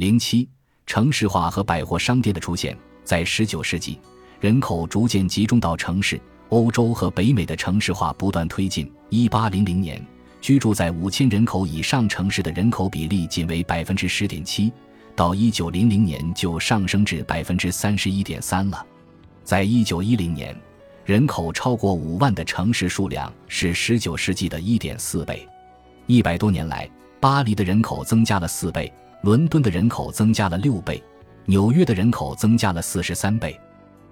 [0.00, 0.48] 零七，
[0.86, 3.98] 城市化和百货商店的出现，在十九世纪，
[4.40, 8.90] 人口逐渐集中到城市，欧洲和北美的城市化不断推进。
[9.10, 10.02] 一八零零年，
[10.40, 14.72] 居住在五千人口以上城市的人口比例仅为百分之十点七，
[15.14, 18.82] 到一九零零年就上升至百分之三十一点三了。
[19.44, 20.58] 在一九一零年，
[21.04, 25.46] 人口超过五万的城市数量是十九世纪的一点四倍。
[26.06, 26.88] 一百多年来，
[27.20, 28.90] 巴黎的人口增加了四倍。
[29.22, 31.02] 伦敦的人口增加了六倍，
[31.44, 33.58] 纽约的人口增加了四十三倍。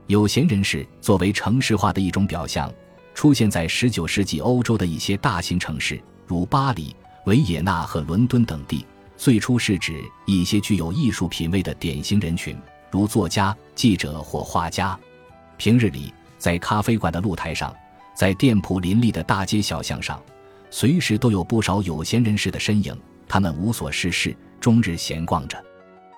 [0.07, 2.71] 有闲人士作为城市化的一种表象，
[3.15, 8.85] 出现在十九世纪欧洲的一些大型城市，如巴黎、维也纳和伦敦等地。
[9.17, 12.55] 最初是指一些具有艺术品味的典型人群，
[12.91, 14.99] 如作家、记者或画家。
[15.57, 17.75] 平日里，在咖啡馆的露台上，
[18.15, 20.23] 在店铺林立的大街小巷上，
[20.71, 22.95] 随时都有不少有闲人士的身影。
[23.27, 24.37] 他们无所事事。
[24.69, 25.65] 终日闲逛着，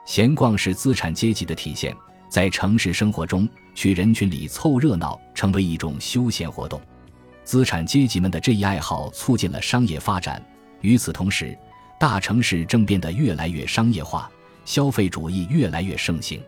[0.04, 1.96] 闲逛是资产阶级的体现。
[2.28, 6.80] 在城市生活中，去人群里凑热闹成为一种休闲活动。
[7.44, 10.44] 资产阶级们的这一爱好促进了商业发展。
[10.80, 11.56] 与此同时，
[11.96, 14.28] 大城市正变得越来越商业化，
[14.64, 16.42] 消费主义越来越盛行。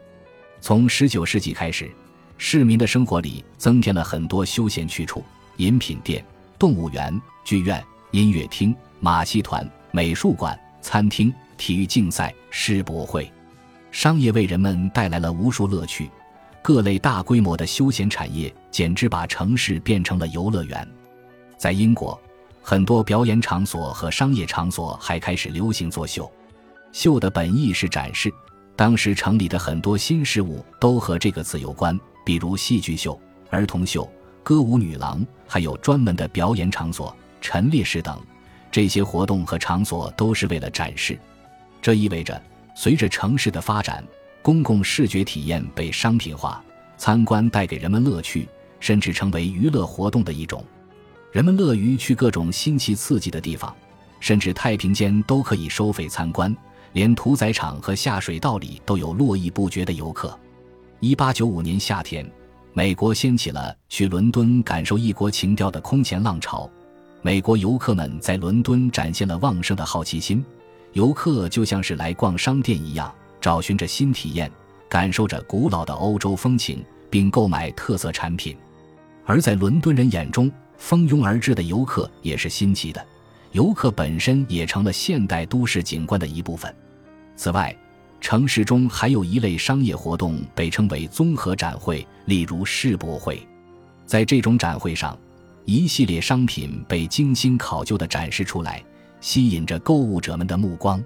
[0.61, 1.89] 从19世纪开始，
[2.37, 5.25] 市民的生活里增添了很多休闲去处：
[5.59, 6.25] 饮品店、
[6.59, 11.33] 动物园、剧院、音乐厅、马戏团、美术馆、餐厅。
[11.63, 13.33] 体育竞赛、世博会，
[13.93, 16.11] 商业为人们带来了无数乐趣。
[16.61, 20.85] 各类大规模的休闲产业简直把城市变成了游乐园。
[21.57, 22.21] 在英国，
[22.61, 26.29] 很多表演场所和商业场所还开始流行作秀。
[26.91, 28.29] 秀的本意是展示，
[28.75, 31.97] 当时城里的很多新事物都和这个词有关，
[32.27, 33.17] 比如戏剧秀、
[33.51, 34.11] 儿童秀、
[34.43, 38.21] 歌舞女郎，还有专门的表演场所、陈列室等。
[38.69, 41.17] 这些活动和场所都是为了展示。
[41.83, 42.41] 这意味着，
[42.77, 44.03] 随着城市的发展，
[44.41, 46.63] 公共视觉体验被商品化，
[46.97, 50.65] 参观带给人们乐趣，甚至成为娱乐活动的一种。
[51.33, 53.75] 人们乐于去各种新奇刺激的地方，
[54.21, 56.57] 甚至太平间都可以收费参观，
[56.93, 60.39] 连屠宰场和下水道里都有络绎不绝的游客。
[61.01, 62.25] 一八九五年夏天，
[62.75, 66.71] 美国掀起了去伦敦感受异国情调的空前浪潮，
[67.23, 70.45] 美国游客们在伦敦展现了旺盛的好奇心。
[70.93, 74.51] 游客就像是来逛商店一样，找寻着新体验，
[74.89, 78.57] 感受着古老的欧洲风情，并购买特色产品。
[79.25, 83.03] 而在伦敦人眼中，蜂拥而至的游客也是新奇的，
[83.53, 86.75] 游客本身也成了现代都市景观的一部分。
[87.37, 87.75] 此外，
[88.21, 93.45] 城市中还有一类商业活动被称为综合展会，例如世博会。
[94.05, 95.19] 在这种展会上，
[95.65, 98.85] 一系列商品被精心考究地展示出来。
[99.23, 101.03] 吸引着购物者们的目光，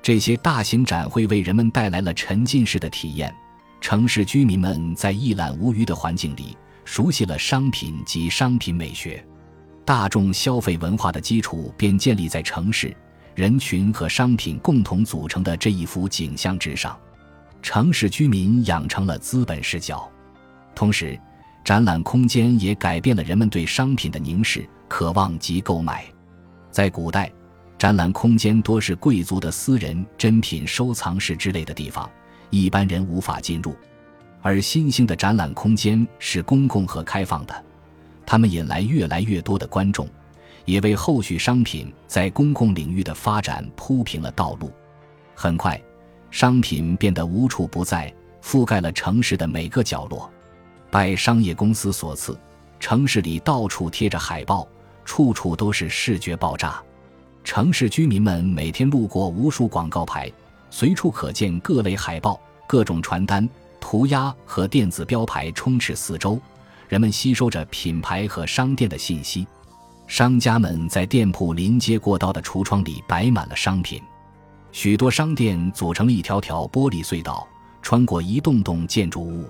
[0.00, 3.34] 这些大型展会为人们带来了沉浸式的体验。
[3.80, 9.22] 城市居民们在一览无余的环境里，熟悉了商品及商品美学。
[9.84, 12.94] 大众消费文化的基础便建立在城市
[13.34, 16.96] 人群和商品共同组成的这一幅景象之上。
[17.60, 20.08] 城市居民养成了资本视角，
[20.76, 21.18] 同时，
[21.64, 26.04] 展览空间也改变了人们对商品的凝视、渴望及购买。
[26.70, 27.28] 在古代。
[27.78, 32.10] 展览空间多是贵族的私人珍品收藏室之类的地方，
[32.50, 33.70] 一般人无法进入；
[34.42, 37.64] 而新兴的展览空间是公共和开放的，
[38.26, 40.08] 他们引来越来越多的观众，
[40.64, 44.72] 也为后续商品在公共领域的发展铺平了道路。
[45.36, 45.80] 很快，
[46.32, 48.12] 商品变得无处不在，
[48.42, 50.28] 覆盖了城市的每个角落。
[50.90, 52.36] 拜商业公司所赐，
[52.80, 54.66] 城市里到处贴着海报，
[55.04, 56.82] 处处都是视觉爆炸。
[57.44, 60.30] 城市居民们每天路过无数广告牌，
[60.70, 63.48] 随处可见各类海报、各种传单、
[63.80, 66.38] 涂鸦和电子标牌充斥四周。
[66.88, 69.46] 人们吸收着品牌和商店的信息，
[70.06, 74.00] 商家们在店铺临街过道的橱窗里摆满了商品。
[74.72, 77.46] 许多商店组成了一条条玻璃隧道，
[77.82, 79.48] 穿过一栋栋建筑物。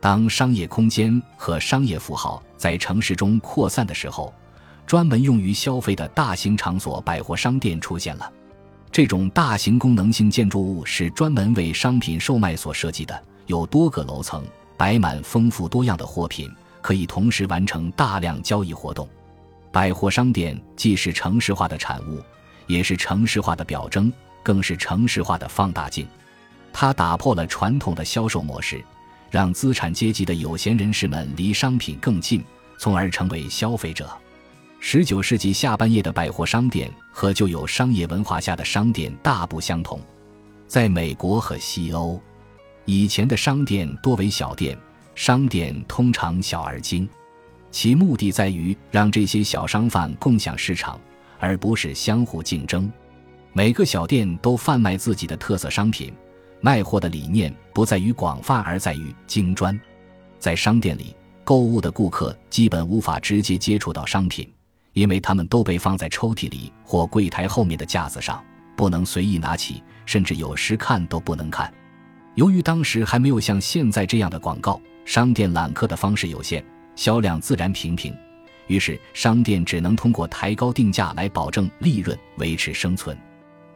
[0.00, 4.32] 当商业空间和商业符号在城市中扩散的时候。
[4.86, 8.32] 专门用于消费的大型场所百货商店出现了。
[8.92, 14.44] 这种大型功能性建筑物是专门为商品售卖所设计的，有多个楼层，
[14.76, 16.48] 摆满丰富多样的货品，
[16.80, 19.08] 可以同时完成大量交易活动。
[19.72, 22.22] 百货商店既是城市化的产物，
[22.68, 24.12] 也是城市化的表征，
[24.44, 26.06] 更是城市化的放大镜。
[26.72, 28.84] 它打破了传统的销售模式，
[29.28, 32.44] 让资产阶级的有闲人士们离商品更近，
[32.78, 34.08] 从而成为消费者。
[34.86, 39.98] 十九世纪下半叶的百货商店和旧有商业文化下的商店大不相同，
[40.66, 42.20] 在美国和西欧，
[42.84, 44.78] 以前的商店多为小店，
[45.14, 47.08] 商店通常小而精，
[47.70, 51.00] 其目的在于让这些小商贩共享市场，
[51.40, 52.92] 而不是相互竞争。
[53.54, 56.12] 每个小店都贩卖自己的特色商品，
[56.60, 59.80] 卖货的理念不在于广泛，而在于精专。
[60.38, 64.46] 在商店里购物的顾客基本无法直接接触到商品，
[64.94, 68.42] 因为他们都被放在抽屉里或柜台后面的架子上，
[68.74, 71.72] 不能随意拿起，甚至有时看都不能看。
[72.36, 76.64] 由于当时还没有像现在这样的广告，商店揽客的方式有限，
[76.96, 78.16] 销量自然平平。
[78.66, 83.16] 于是商店只能通过抬高定价来保证利润，维持生存。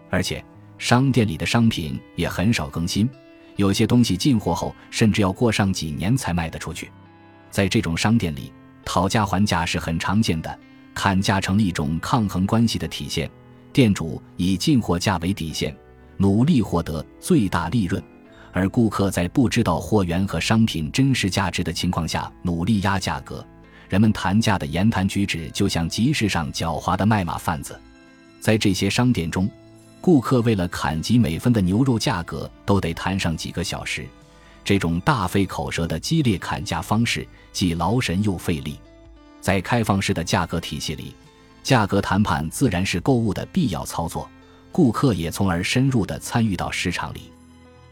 [0.09, 0.43] 而且，
[0.79, 3.09] 商店里的商品也很少更新，
[3.56, 6.91] 有些东西进货后甚至要过上几年才卖得出去。
[7.50, 8.53] 在这种商店里，
[8.85, 10.59] 讨价还价是很常见的，
[10.94, 13.31] 砍价成了一种抗衡关系的体现。
[13.73, 15.76] 店主以进货价为底线，
[16.17, 18.02] 努力获得最大利润，
[18.52, 23.46] 而顾客在不知道货源和商品真实价值的情况下努力压价格。
[23.88, 27.81] 人们谈价的言谈举止就像集市上狡猾的卖马贩子。
[28.41, 29.49] 在这些商店中，
[30.00, 34.06] 顾客为了砍几美分的牛肉价格，都得谈上几个小时。
[34.64, 38.79] 这种大费口舌的激烈砍价方式，既劳神又费力。
[39.40, 41.14] 在开放式的价格体系里，
[41.62, 44.29] 价格谈判自然是购物的必要操作，
[44.73, 47.31] 顾客也从而深入地参与到市场里。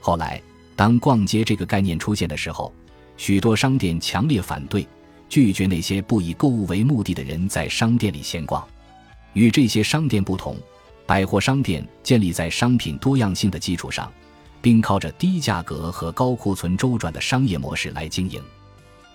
[0.01, 0.41] 后来，
[0.75, 2.73] 当逛街这个概念出现的时候，
[3.17, 4.87] 许多商店强烈反对，
[5.29, 8.67] 拒绝那些不以购物为目的的人在商店里闲逛。
[9.33, 10.57] 与这些商店不同。
[11.09, 14.13] 百货商店建立在商品多样性的基础上，
[14.61, 18.43] 并靠着低价格和高库存周转的商业模式来经营。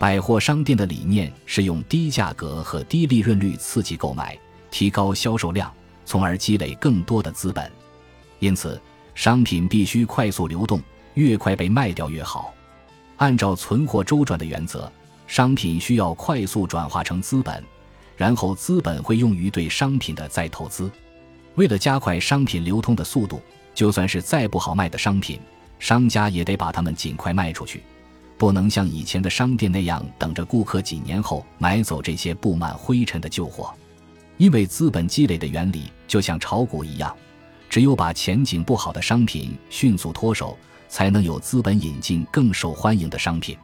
[0.01, 4.35] 百货商店的理念是用低价格和低利润率刺激购买，
[4.71, 5.71] 提高销售量，
[6.05, 7.71] 从而积累更多的资本。
[8.39, 8.81] 因此，
[9.13, 10.81] 商品必须快速流动，
[11.13, 12.51] 越快被卖掉越好。
[13.17, 14.91] 按照存货周转的原则，
[15.27, 17.63] 商品需要快速转化成资本，
[18.17, 20.89] 然后资本会用于对商品的再投资。
[21.53, 23.39] 为了加快商品流通的速度，
[23.75, 25.39] 就算是再不好卖的商品，
[25.77, 27.83] 商家也得把它们尽快卖出去，
[28.41, 33.71] 不能像以前的商店那样等着顾客几年后买走这些布满灰尘的旧货。
[34.37, 37.15] 因为资本积累的原理就像炒股一样，
[37.69, 40.57] 只有把前景不好的商品迅速脱手，
[40.89, 43.55] 才能有资本引进更受欢迎的商品。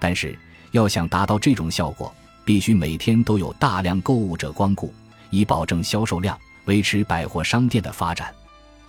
[0.00, 0.36] 但是，
[0.72, 2.12] 要想达到这种效果，
[2.44, 4.92] 必须每天都有大量购物者光顾，
[5.30, 6.36] 以保证销售量。
[6.64, 8.34] 维持百货商店的发展，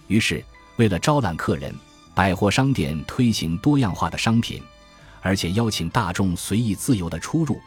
[0.08, 0.44] 于是
[0.78, 1.72] 为了招揽客人，
[2.16, 4.60] 百货商店推行多样化的商品，
[5.22, 7.60] 而且邀请大众随意自由的出入，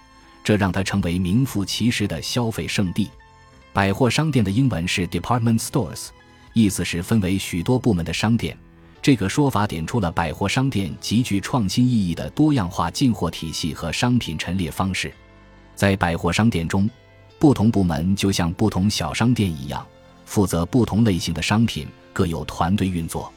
[0.42, 3.08] 这让它成为名副其实的消费圣地。
[3.72, 6.08] 百货商店的英文是 department stores，
[6.52, 8.56] 意思是分为许多部门的商店。
[9.00, 15.12] 这个说法点出了百货商店极具创新意义的多样化进货体系和商品陈列方式。
[15.74, 16.88] 在百货商店中，
[17.38, 19.84] 不同部门就像不同小商店一样。
[20.24, 23.32] 负责不同类型的商品，各有团队运作。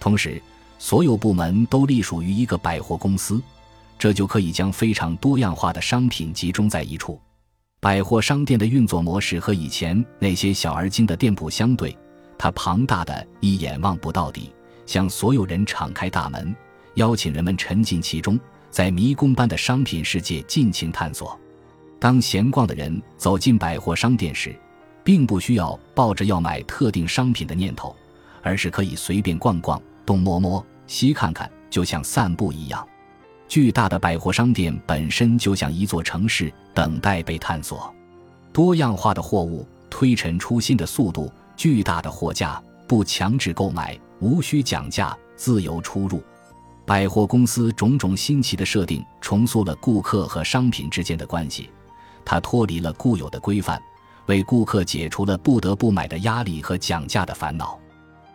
[0.00, 0.40] 同时，
[0.78, 3.42] 所有部门都隶属于一个百货公司，
[3.98, 7.20] 这就可以将非常多样化的商品集中在一处。
[7.80, 11.96] 百货商店的运作模式和以前那些小而精的店铺相对，
[12.38, 14.50] 它庞大的一眼望不到底，
[14.86, 16.54] 向所有人敞开大门，
[16.94, 18.40] 邀请人们沉浸其中，
[18.70, 21.38] 在迷宫般的商品世界尽情探索。
[21.98, 24.54] 当闲逛的人走进百货商店时，
[25.02, 27.94] 并不需要抱着要买特定商品的念头，
[28.42, 32.86] 而是可以随便逛逛、东摸摸、西看看，就像散步一样。
[33.48, 37.94] 巨大的百货商店本身就像一座城市，等待被探索。
[38.52, 46.22] 多样化的货物、推陈出新的速度、巨大的货架、不强制购买、无需讲价、自由出入。
[46.86, 51.70] 百货公司种种新奇的设定，重塑了顾客和商品之间的关系。
[52.24, 53.80] 它脱离了固有的规范。
[54.26, 57.78] 为顾客解除了不得不买的压力和讲价的烦恼，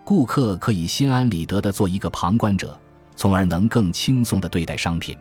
[0.10, 2.75] 顾客可以心安理得地做一个旁观者，
[3.16, 5.16] 从而能更轻松地对待商品。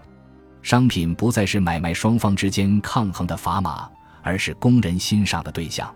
[0.63, 3.87] 商品不再是买卖双方之间抗衡的砝码，
[4.23, 5.95] 而是供人欣赏的对象。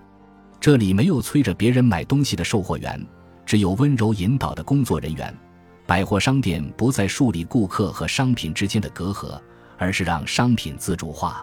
[0.60, 3.02] 这里没有催着别人买东西的售货员，
[3.46, 5.34] 只有温柔引导的工作人员。
[5.86, 9.40] 百货商店不再树立顾客和商品之间的隔阂，
[9.78, 11.42] 而是让商品自主化。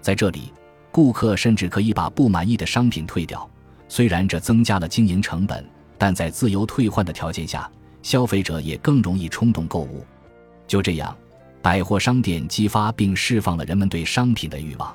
[0.00, 0.54] 在这里。
[0.90, 3.46] 顾客甚至可以把不满意的商品退掉，
[3.88, 5.62] 虽然这增加了经营成本，
[5.98, 7.68] 但在自由退换的条件下，
[8.02, 10.06] 消费者也更容易冲动购物。
[10.66, 11.14] 就这样，
[11.60, 14.94] 百货商店激发并释放了人们对商品的欲望，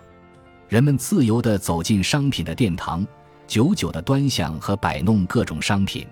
[0.70, 3.06] 人们自由地走进商品的殿堂，
[3.46, 6.08] 久久地端详和摆弄各种商品。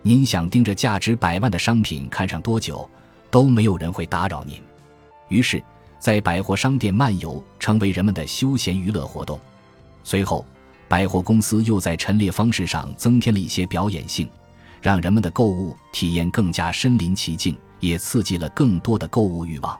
[0.00, 2.88] 您想盯着价值百万的商品看上多久，
[3.30, 4.60] 都没有人会打扰您。
[5.28, 5.62] 于是，
[5.98, 9.38] 在百货商店漫游成为人们的休闲娱乐活动。
[10.02, 10.44] 随后，
[10.92, 14.28] 百货公司又在陈列方式上增添了一些表演性，
[14.82, 19.74] 让人们的购物体验更加身临其境，也刺激了更多的购物欲望。